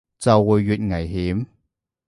[0.17, 1.45] 就會越危險